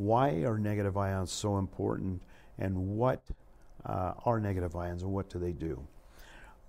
why 0.00 0.30
are 0.44 0.58
negative 0.58 0.96
ions 0.96 1.30
so 1.30 1.58
important 1.58 2.22
and 2.58 2.96
what 2.96 3.20
uh, 3.84 4.14
are 4.24 4.40
negative 4.40 4.74
ions 4.74 5.02
and 5.02 5.12
what 5.12 5.28
do 5.28 5.38
they 5.38 5.52
do. 5.52 5.78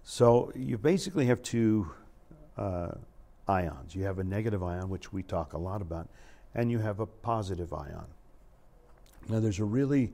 So 0.04 0.52
you 0.54 0.78
basically 0.78 1.28
have 1.28 1.41
two 1.41 1.89
uh, 2.57 2.91
ions. 3.47 3.96
You 3.96 4.04
have 4.04 4.20
a 4.20 4.23
negative 4.23 4.62
ion, 4.62 4.89
which 4.89 5.13
we 5.13 5.23
talk 5.23 5.54
a 5.54 5.57
lot 5.57 5.81
about, 5.81 6.09
and 6.54 6.70
you 6.70 6.79
have 6.79 6.99
a 6.99 7.06
positive 7.06 7.72
ion. 7.72 8.06
Now, 9.29 9.40
there's 9.40 9.60
a 9.60 9.66
really 9.66 10.12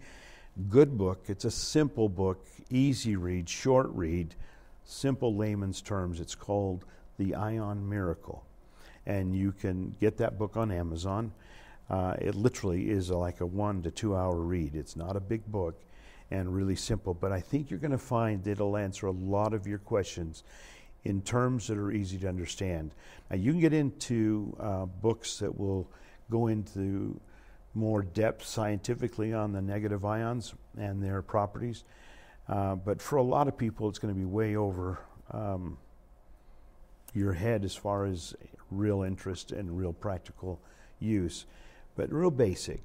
good 0.69 0.95
book. 0.95 1.23
It's 1.27 1.45
a 1.45 1.51
simple 1.51 2.09
book, 2.09 2.45
easy 2.69 3.15
read, 3.15 3.49
short 3.49 3.89
read, 3.93 4.35
simple 4.83 5.35
layman's 5.35 5.81
terms. 5.81 6.19
It's 6.19 6.35
called 6.35 6.85
The 7.17 7.33
Ion 7.33 7.89
Miracle. 7.89 8.43
And 9.07 9.35
you 9.35 9.53
can 9.53 9.95
get 9.99 10.17
that 10.17 10.37
book 10.37 10.55
on 10.55 10.71
Amazon. 10.71 11.31
Uh, 11.89 12.15
it 12.19 12.35
literally 12.35 12.89
is 12.89 13.09
like 13.09 13.41
a 13.41 13.45
one 13.45 13.81
to 13.83 13.91
two 13.91 14.15
hour 14.15 14.35
read. 14.35 14.75
It's 14.75 14.95
not 14.95 15.15
a 15.15 15.19
big 15.19 15.45
book 15.45 15.79
and 16.29 16.53
really 16.53 16.75
simple, 16.75 17.13
but 17.13 17.31
I 17.31 17.39
think 17.39 17.69
you're 17.69 17.79
going 17.79 17.91
to 17.91 17.97
find 17.97 18.43
that 18.43 18.51
it'll 18.51 18.75
answer 18.75 19.07
a 19.07 19.11
lot 19.11 19.53
of 19.53 19.65
your 19.65 19.79
questions 19.79 20.43
in 21.05 21.21
terms 21.21 21.67
that 21.67 21.77
are 21.77 21.91
easy 21.91 22.17
to 22.17 22.27
understand. 22.27 22.91
Now, 23.29 23.37
you 23.37 23.51
can 23.51 23.61
get 23.61 23.73
into 23.73 24.55
uh, 24.59 24.85
books 24.85 25.39
that 25.39 25.57
will 25.57 25.89
go 26.29 26.47
into 26.47 27.19
more 27.73 28.01
depth 28.01 28.45
scientifically 28.45 29.33
on 29.33 29.53
the 29.53 29.61
negative 29.61 30.03
ions 30.03 30.53
and 30.77 31.01
their 31.01 31.21
properties, 31.21 31.85
uh, 32.49 32.75
but 32.75 33.01
for 33.01 33.17
a 33.17 33.23
lot 33.23 33.47
of 33.47 33.57
people, 33.57 33.87
it's 33.87 33.99
going 33.99 34.13
to 34.13 34.17
be 34.19 34.25
way 34.25 34.57
over 34.57 34.99
um, 35.31 35.77
your 37.13 37.33
head 37.33 37.63
as 37.63 37.75
far 37.75 38.05
as 38.05 38.35
real 38.69 39.03
interest 39.03 39.51
and 39.53 39.77
real 39.77 39.93
practical 39.93 40.59
use. 40.99 41.45
But 41.97 42.13
real 42.13 42.31
basic. 42.31 42.83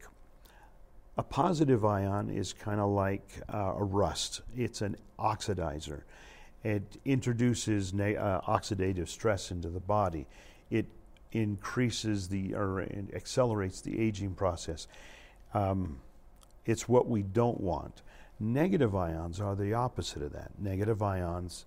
A 1.18 1.22
positive 1.22 1.84
ion 1.84 2.30
is 2.30 2.54
kind 2.54 2.80
of 2.80 2.90
like 2.90 3.28
uh, 3.52 3.74
a 3.76 3.84
rust. 3.84 4.40
It's 4.56 4.80
an 4.80 4.96
oxidizer. 5.18 6.02
It 6.64 6.96
introduces 7.04 7.92
uh, 7.92 8.40
oxidative 8.48 9.08
stress 9.08 9.50
into 9.50 9.68
the 9.68 9.80
body. 9.80 10.26
It 10.70 10.86
increases 11.32 12.28
the 12.28 12.54
or 12.54 12.86
accelerates 13.14 13.82
the 13.82 14.00
aging 14.00 14.34
process. 14.34 14.88
Um, 15.54 16.00
it's 16.64 16.88
what 16.88 17.08
we 17.08 17.22
don't 17.22 17.60
want. 17.60 18.02
Negative 18.40 18.94
ions 18.94 19.40
are 19.40 19.54
the 19.54 19.74
opposite 19.74 20.22
of 20.22 20.32
that. 20.32 20.52
Negative 20.58 21.02
ions 21.02 21.66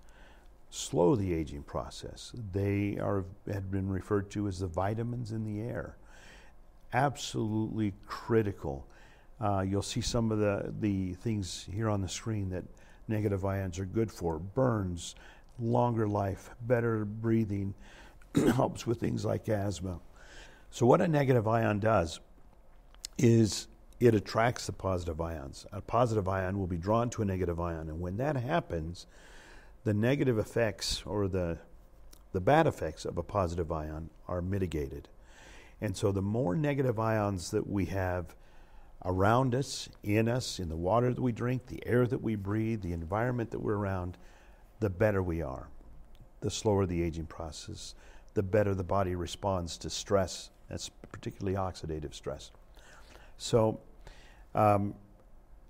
slow 0.70 1.14
the 1.14 1.32
aging 1.32 1.62
process. 1.62 2.32
They 2.52 2.98
are 2.98 3.24
had 3.46 3.70
been 3.70 3.88
referred 3.88 4.30
to 4.30 4.48
as 4.48 4.58
the 4.58 4.66
vitamins 4.66 5.30
in 5.30 5.44
the 5.44 5.62
air. 5.62 5.96
Absolutely 6.96 7.92
critical. 8.06 8.86
Uh, 9.38 9.60
you'll 9.60 9.82
see 9.82 10.00
some 10.00 10.32
of 10.32 10.38
the, 10.38 10.72
the 10.80 11.12
things 11.12 11.68
here 11.70 11.90
on 11.90 12.00
the 12.00 12.08
screen 12.08 12.48
that 12.48 12.64
negative 13.06 13.44
ions 13.44 13.78
are 13.78 13.84
good 13.84 14.10
for 14.10 14.38
burns, 14.38 15.14
longer 15.58 16.08
life, 16.08 16.48
better 16.62 17.04
breathing, 17.04 17.74
helps 18.54 18.86
with 18.86 18.98
things 18.98 19.26
like 19.26 19.46
asthma. 19.46 20.00
So, 20.70 20.86
what 20.86 21.02
a 21.02 21.06
negative 21.06 21.46
ion 21.46 21.80
does 21.80 22.18
is 23.18 23.68
it 24.00 24.14
attracts 24.14 24.64
the 24.64 24.72
positive 24.72 25.20
ions. 25.20 25.66
A 25.72 25.82
positive 25.82 26.26
ion 26.26 26.58
will 26.58 26.66
be 26.66 26.78
drawn 26.78 27.10
to 27.10 27.20
a 27.20 27.26
negative 27.26 27.60
ion, 27.60 27.90
and 27.90 28.00
when 28.00 28.16
that 28.16 28.36
happens, 28.36 29.06
the 29.84 29.92
negative 29.92 30.38
effects 30.38 31.02
or 31.04 31.28
the 31.28 31.58
the 32.32 32.40
bad 32.40 32.66
effects 32.66 33.04
of 33.04 33.18
a 33.18 33.22
positive 33.22 33.70
ion 33.70 34.08
are 34.26 34.40
mitigated. 34.40 35.10
And 35.80 35.96
so 35.96 36.12
the 36.12 36.22
more 36.22 36.56
negative 36.56 36.98
ions 36.98 37.50
that 37.50 37.68
we 37.68 37.86
have 37.86 38.34
around 39.04 39.54
us, 39.54 39.88
in 40.02 40.28
us, 40.28 40.58
in 40.58 40.68
the 40.68 40.76
water 40.76 41.12
that 41.12 41.20
we 41.20 41.32
drink, 41.32 41.66
the 41.66 41.86
air 41.86 42.06
that 42.06 42.22
we 42.22 42.34
breathe, 42.34 42.82
the 42.82 42.92
environment 42.92 43.50
that 43.50 43.60
we're 43.60 43.76
around, 43.76 44.16
the 44.80 44.90
better 44.90 45.22
we 45.22 45.42
are. 45.42 45.68
The 46.40 46.50
slower 46.50 46.86
the 46.86 47.02
aging 47.02 47.26
process, 47.26 47.94
the 48.34 48.42
better 48.42 48.74
the 48.74 48.84
body 48.84 49.14
responds 49.14 49.78
to 49.78 49.90
stress, 49.90 50.50
that's 50.68 50.90
particularly 51.12 51.56
oxidative 51.56 52.14
stress. 52.14 52.50
So, 53.38 53.80
um, 54.54 54.94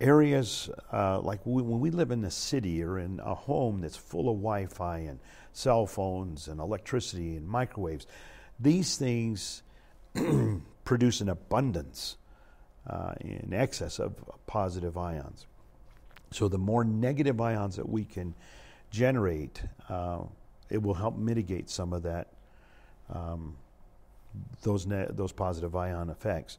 areas 0.01 0.69
uh, 0.93 1.21
like 1.21 1.41
we, 1.45 1.63
when 1.63 1.81
we 1.81 1.91
live 1.91 2.11
in 2.11 2.25
a 2.25 2.31
city 2.31 2.83
or 2.83 2.99
in 2.99 3.21
a 3.21 3.35
home 3.35 3.81
that's 3.81 3.97
full 3.97 4.29
of 4.29 4.37
Wi 4.37 4.67
Fi 4.67 4.99
and 4.99 5.19
cell 5.53 5.87
phones 5.87 6.49
and 6.49 6.61
electricity 6.61 7.37
and 7.37 7.47
microwaves, 7.47 8.07
these 8.59 8.97
things 8.97 9.63
produce 10.85 11.21
an 11.21 11.29
abundance 11.29 12.17
uh, 12.89 13.15
in 13.21 13.53
excess 13.53 13.99
of 13.99 14.15
positive 14.47 14.97
ions. 14.97 15.47
So, 16.31 16.49
the 16.49 16.59
more 16.59 16.85
negative 16.85 17.41
ions 17.41 17.77
that 17.77 17.89
we 17.89 18.05
can 18.05 18.35
generate, 18.91 19.63
uh, 19.89 20.21
it 20.71 20.83
will 20.83 20.95
help 20.95 21.17
mitigate 21.17 21.71
some 21.71 21.93
of 21.93 22.03
that 22.03 22.29
um, 23.13 23.57
those 24.63 24.87
ne- 24.87 25.09
those 25.11 25.33
positive 25.33 25.75
ion 25.75 26.11
effects. 26.11 26.59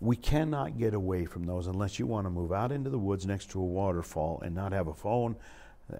We 0.00 0.16
cannot 0.16 0.78
get 0.78 0.94
away 0.94 1.24
from 1.24 1.44
those 1.44 1.66
unless 1.66 1.98
you 1.98 2.06
want 2.06 2.26
to 2.26 2.30
move 2.30 2.52
out 2.52 2.72
into 2.72 2.90
the 2.90 2.98
woods 2.98 3.26
next 3.26 3.50
to 3.50 3.60
a 3.60 3.64
waterfall 3.64 4.40
and 4.44 4.54
not 4.54 4.72
have 4.72 4.88
a 4.88 4.94
phone 4.94 5.36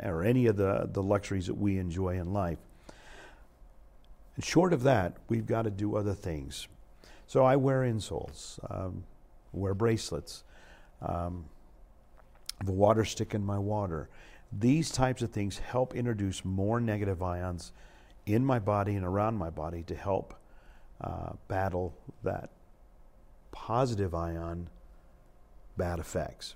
or 0.03 0.25
any 0.25 0.47
of 0.47 0.57
the, 0.57 0.89
the 0.93 1.03
luxuries 1.03 1.47
that 1.47 1.55
we 1.55 1.79
enjoy 1.79 2.19
in 2.19 2.33
life. 2.33 2.59
And 4.37 4.45
short 4.45 4.73
of 4.73 4.83
that, 4.83 5.17
we've 5.29 5.47
got 5.47 5.63
to 5.63 5.71
do 5.71 5.97
other 5.97 6.15
things. 6.15 6.67
So 7.27 7.45
I 7.45 7.57
wear 7.57 7.81
insoles, 7.81 8.59
um, 8.71 9.05
wear 9.53 9.75
bracelets, 9.75 10.45
um, 11.03 11.45
the 12.65 12.73
water 12.73 13.05
stick 13.05 13.35
in 13.35 13.45
my 13.45 13.59
water. 13.59 14.09
These 14.53 14.91
types 14.91 15.23
of 15.23 15.31
things 15.31 15.59
help 15.59 15.95
introduce 15.95 16.45
more 16.45 16.81
negative 16.81 17.23
ions 17.23 17.73
in 18.27 18.45
my 18.45 18.59
body 18.59 18.95
and 18.95 19.05
around 19.05 19.37
my 19.37 19.51
body 19.51 19.83
to 19.85 19.95
help 19.95 20.35
uh, 21.01 21.33
battle 21.49 21.95
that 22.23 22.51
positive 23.53 24.15
ion 24.15 24.69
bad 25.77 25.99
effects. 25.99 26.55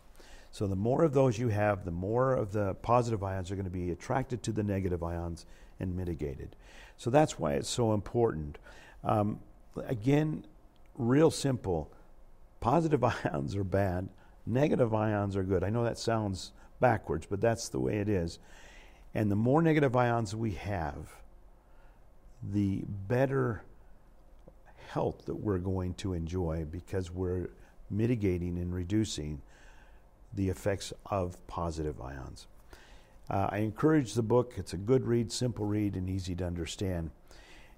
So 0.50 0.66
the 0.66 0.76
more 0.76 1.04
of 1.04 1.12
those 1.12 1.38
you 1.38 1.48
have, 1.48 1.84
the 1.84 1.90
more 1.90 2.34
of 2.34 2.52
the 2.52 2.74
positive 2.74 3.22
ions 3.22 3.50
are 3.50 3.54
going 3.54 3.64
to 3.64 3.70
be 3.70 3.90
attracted 3.90 4.42
to 4.44 4.52
the 4.52 4.62
negative 4.62 5.02
ions 5.02 5.44
and 5.78 5.96
mitigated. 5.96 6.56
So 6.96 7.10
that's 7.10 7.38
why 7.38 7.54
it's 7.54 7.68
so 7.68 7.92
important. 7.92 8.58
Um, 9.04 9.40
again, 9.86 10.44
real 10.98 11.30
simple. 11.30 11.90
Positive 12.60 13.02
ions 13.24 13.56
are 13.56 13.64
bad, 13.64 14.08
negative 14.46 14.92
ions 14.92 15.36
are 15.36 15.44
good. 15.44 15.64
I 15.64 15.70
know 15.70 15.84
that 15.84 15.98
sounds 15.98 16.52
backwards, 16.80 17.26
but 17.26 17.40
that's 17.40 17.68
the 17.68 17.80
way 17.80 17.98
it 17.98 18.08
is. 18.08 18.38
And 19.14 19.30
the 19.30 19.36
more 19.36 19.62
negative 19.62 19.96
ions 19.96 20.36
we 20.36 20.52
have, 20.52 21.14
the 22.42 22.84
better 22.86 23.62
health 24.90 25.24
that 25.26 25.34
we're 25.34 25.58
going 25.58 25.94
to 25.94 26.12
enjoy 26.12 26.66
because 26.70 27.10
we're 27.10 27.50
mitigating 27.90 28.58
and 28.58 28.72
reducing 28.72 29.40
the 30.34 30.48
effects 30.48 30.92
of 31.06 31.46
positive 31.46 32.00
ions. 32.00 32.46
Uh, 33.30 33.48
I 33.50 33.58
encourage 33.58 34.14
the 34.14 34.22
book. 34.22 34.54
It's 34.56 34.72
a 34.72 34.78
good 34.78 35.06
read, 35.06 35.32
simple 35.32 35.66
read, 35.66 35.96
and 35.96 36.08
easy 36.08 36.34
to 36.36 36.44
understand. 36.44 37.10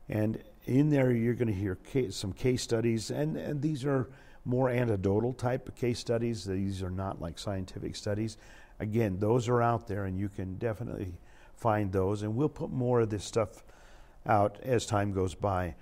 And 0.09 0.43
in 0.67 0.91
there, 0.91 1.11
you're 1.11 1.35
going 1.35 1.49
to 1.49 1.55
hear 1.55 1.77
case, 1.77 2.17
some 2.17 2.33
case 2.33 2.63
studies, 2.63 3.11
and, 3.11 3.37
and 3.37 3.63
these 3.63 3.85
are 3.85 4.09
more 4.45 4.71
anecdotal 4.71 5.33
type 5.33 5.69
of 5.69 5.75
case 5.75 5.99
studies. 5.99 6.45
These 6.45 6.83
are 6.83 6.91
not 6.91 7.21
like 7.21 7.39
scientific 7.39 7.97
studies. 7.97 8.37
Again, 8.79 9.19
those 9.19 9.49
are 9.49 9.63
out 9.63 9.87
there, 9.87 10.05
and 10.05 10.19
you 10.19 10.29
can 10.29 10.57
definitely 10.57 11.15
find 11.55 11.93
those. 11.93 12.23
And 12.23 12.35
we'll 12.35 12.49
put 12.49 12.71
more 12.71 13.01
of 13.01 13.11
this 13.11 13.25
stuff 13.25 13.63
out 14.27 14.59
as 14.63 14.87
time 14.87 15.13
goes 15.13 15.35
by. 15.35 15.75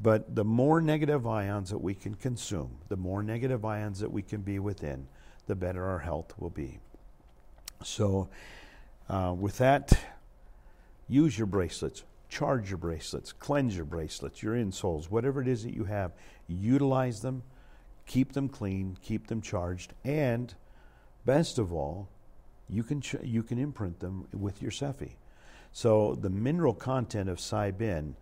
But 0.00 0.34
the 0.34 0.44
more 0.44 0.80
negative 0.80 1.26
ions 1.26 1.70
that 1.70 1.78
we 1.78 1.94
can 1.94 2.14
consume, 2.14 2.78
the 2.88 2.96
more 2.96 3.22
negative 3.22 3.64
ions 3.64 4.00
that 4.00 4.12
we 4.12 4.22
can 4.22 4.42
be 4.42 4.58
within, 4.58 5.08
the 5.46 5.56
better 5.56 5.84
our 5.84 5.98
health 5.98 6.34
will 6.38 6.50
be. 6.50 6.78
So, 7.82 8.28
uh, 9.08 9.34
with 9.36 9.58
that, 9.58 9.98
use 11.08 11.36
your 11.36 11.46
bracelets, 11.46 12.04
charge 12.28 12.70
your 12.70 12.78
bracelets, 12.78 13.32
cleanse 13.32 13.74
your 13.76 13.84
bracelets, 13.84 14.42
your 14.42 14.54
insoles, 14.54 15.06
whatever 15.06 15.40
it 15.40 15.48
is 15.48 15.64
that 15.64 15.74
you 15.74 15.84
have, 15.84 16.12
utilize 16.46 17.20
them, 17.20 17.42
keep 18.06 18.32
them 18.32 18.48
clean, 18.48 18.96
keep 19.02 19.26
them 19.26 19.40
charged, 19.40 19.94
and 20.04 20.54
best 21.24 21.58
of 21.58 21.72
all, 21.72 22.08
you 22.68 22.82
can, 22.82 23.00
ch- 23.00 23.16
you 23.22 23.42
can 23.42 23.58
imprint 23.58 24.00
them 24.00 24.28
with 24.32 24.60
your 24.60 24.70
Cephi. 24.70 25.12
So 25.72 26.14
the 26.14 26.30
mineral 26.30 26.74
content 26.74 27.28
of 27.28 27.38
Cybin 27.38 28.14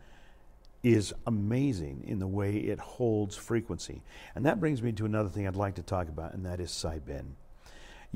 is 0.83 1.13
amazing 1.27 2.05
in 2.07 2.19
the 2.21 2.27
way 2.27 2.57
it 2.57 2.79
holds 2.79 3.35
frequency. 3.37 4.03
And 4.35 4.47
that 4.47 4.61
brings 4.61 4.83
me 4.83 4.93
to 4.93 5.05
another 5.05 5.29
thing 5.29 5.47
I'd 5.47 5.57
like 5.57 5.77
to 5.77 5.83
talk 5.83 6.09
about, 6.09 6.35
and 6.35 6.47
that 6.47 6.61
is 6.61 6.71
Cybin. 6.71 7.35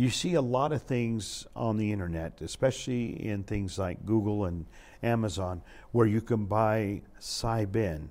You 0.01 0.09
see 0.09 0.33
a 0.33 0.41
lot 0.41 0.73
of 0.73 0.81
things 0.81 1.47
on 1.55 1.77
the 1.77 1.93
internet, 1.93 2.41
especially 2.41 3.23
in 3.23 3.43
things 3.43 3.79
like 3.79 4.07
Google 4.07 4.47
and 4.47 4.65
Amazon, 5.03 5.61
where 5.93 6.07
you 6.07 6.23
can 6.23 6.47
buy 6.47 7.03
Cybin. 7.21 8.09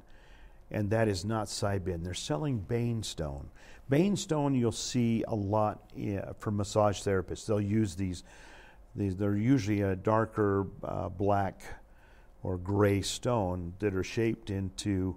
and 0.69 0.91
that 0.91 1.07
is 1.07 1.25
not 1.25 1.47
Cybin. 1.47 2.03
They're 2.03 2.13
selling 2.13 2.63
Banestone. 2.69 3.45
Banestone 3.89 4.55
you'll 4.55 4.71
see 4.71 5.23
a 5.27 5.33
lot 5.33 5.89
for 6.37 6.51
massage 6.51 7.01
therapists. 7.01 7.47
They'll 7.47 7.59
use 7.59 7.95
these, 7.95 8.23
these 8.95 9.15
they're 9.15 9.35
usually 9.35 9.81
a 9.81 9.95
darker 9.95 10.67
uh, 10.83 11.09
black 11.09 11.63
or 12.43 12.59
gray 12.59 13.01
stone 13.01 13.73
that 13.79 13.95
are 13.95 14.03
shaped 14.03 14.51
into 14.51 15.15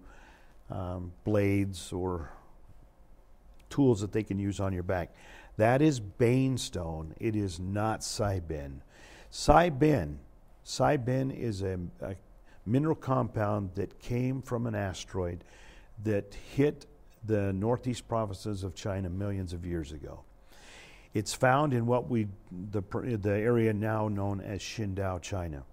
um, 0.71 1.13
blades 1.25 1.93
or 1.93 2.31
tools 3.73 4.01
that 4.03 4.13
they 4.13 4.23
can 4.23 4.39
use 4.39 4.61
on 4.61 4.73
your 4.73 4.83
back. 4.83 5.13
That 5.57 5.83
is 5.83 6.01
Banestone. 6.01 7.13
It 7.19 7.35
is 7.35 7.59
not 7.59 8.01
Cybin. 8.01 8.81
Cybin, 9.33 10.17
Cybin 10.65 11.37
is 11.37 11.63
a, 11.63 11.79
a 12.01 12.15
mineral 12.67 12.95
compound 12.95 13.71
that 13.75 13.99
came 13.99 14.43
from 14.43 14.67
an 14.67 14.75
asteroid 14.75 15.43
that 16.05 16.35
hit 16.55 16.87
the 17.25 17.53
northeast 17.53 18.07
provinces 18.09 18.63
of 18.63 18.75
China 18.75 19.09
millions 19.09 19.53
of 19.53 19.65
years 19.65 19.93
ago. 19.93 20.21
It's 21.15 21.35
found 21.35 21.75
in 21.75 21.87
what 21.87 22.09
we 22.09 22.29
the 22.51 22.83
the 22.83 23.33
area 23.33 23.73
now 23.73 24.09
known 24.09 24.41
as 24.41 24.61
Qingdao, 24.61 25.21
China. 25.21 25.65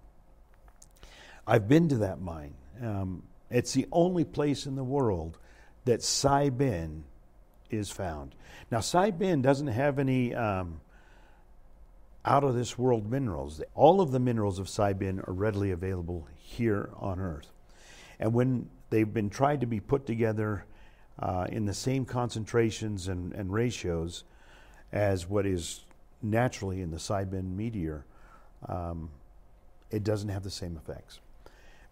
I've 1.46 1.66
been 1.66 1.88
to 1.88 1.96
that 1.98 2.20
mine. 2.20 2.54
Um, 2.82 3.22
it's 3.50 3.72
the 3.72 3.86
only 3.90 4.24
place 4.24 4.66
in 4.66 4.76
the 4.76 4.84
world 4.84 5.38
that 5.86 6.00
Cybin 6.00 7.02
is 7.70 7.90
found. 7.90 8.34
Now, 8.70 8.78
Cybin 8.78 9.42
doesn't 9.42 9.68
have 9.68 9.98
any 9.98 10.34
um, 10.34 10.80
out 12.24 12.44
of 12.44 12.54
this 12.54 12.78
world 12.78 13.10
minerals. 13.10 13.60
All 13.74 14.00
of 14.00 14.10
the 14.10 14.20
minerals 14.20 14.58
of 14.58 14.66
Cybin 14.66 15.26
are 15.26 15.32
readily 15.32 15.70
available 15.70 16.26
here 16.36 16.90
on 16.96 17.18
Earth. 17.18 17.50
And 18.18 18.34
when 18.34 18.68
they've 18.90 19.12
been 19.12 19.30
tried 19.30 19.60
to 19.60 19.66
be 19.66 19.80
put 19.80 20.06
together 20.06 20.64
uh, 21.18 21.46
in 21.50 21.66
the 21.66 21.74
same 21.74 22.04
concentrations 22.04 23.08
and, 23.08 23.32
and, 23.34 23.52
ratios 23.52 24.24
as 24.92 25.28
what 25.28 25.46
is 25.46 25.84
naturally 26.22 26.80
in 26.80 26.90
the 26.90 26.96
Cybin 26.96 27.56
meteor, 27.56 28.04
um, 28.68 29.10
it 29.90 30.02
doesn't 30.02 30.28
have 30.28 30.42
the 30.42 30.50
same 30.50 30.76
effects. 30.76 31.20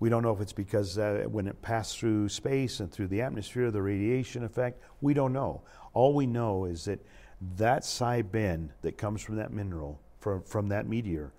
We 0.00 0.08
don't 0.08 0.22
know 0.22 0.32
if 0.32 0.40
it's 0.40 0.52
because 0.52 0.96
uh, 0.96 1.24
when 1.28 1.48
it 1.48 1.60
passed 1.60 1.98
through 1.98 2.28
space 2.28 2.80
and 2.80 2.90
through 2.90 3.08
the 3.08 3.20
atmosphere, 3.20 3.70
the 3.70 3.82
radiation 3.82 4.44
effect, 4.44 4.80
we 5.00 5.12
don't 5.12 5.32
know. 5.32 5.62
All 5.92 6.14
we 6.14 6.26
know 6.26 6.66
is 6.66 6.84
that 6.84 7.00
that 7.56 7.82
Cybin 7.82 8.70
that 8.82 8.96
comes 8.96 9.22
from 9.22 9.36
that 9.36 9.52
mineral, 9.52 10.00
from, 10.20 10.42
from 10.42 10.68
that 10.68 10.86
meteor, 10.86 11.32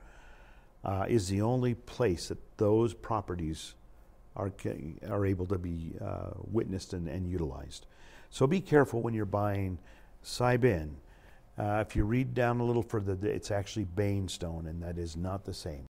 uh, 0.84 1.06
is 1.08 1.28
the 1.28 1.42
only 1.42 1.74
place 1.74 2.30
that 2.30 2.38
those 2.58 2.94
properties 2.94 3.76
are, 4.36 4.52
are 5.10 5.26
able 5.26 5.46
to 5.46 5.58
be 5.58 5.94
uh, 6.02 6.32
witnessed 6.52 6.94
and, 6.94 7.08
and, 7.08 7.28
utilized. 7.28 7.86
So 8.30 8.48
be 8.48 8.62
careful 8.62 9.02
when 9.02 9.14
you're 9.14 9.26
buying 9.26 9.80
Cybin. 10.24 10.92
Uh, 11.58 11.84
if 11.86 11.96
you 11.96 12.06
read 12.06 12.34
down 12.34 12.62
a 12.62 12.64
little 12.64 12.84
further, 12.84 13.18
it's 13.24 13.52
actually 13.52 13.86
Banestone, 13.86 14.70
and 14.70 14.82
that 14.82 14.98
is 14.98 15.18
not 15.18 15.44
the 15.44 15.54
same. 15.54 15.89